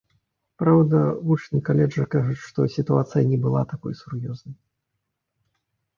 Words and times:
Праўда, 0.61 1.01
вучні 1.27 1.59
каледжа 1.67 2.05
кажуць, 2.17 2.39
што 2.47 2.59
сітуацыя 2.79 3.41
была 3.47 3.61
не 3.67 3.71
такой 3.75 3.93
сур'ёзнай. 4.03 4.55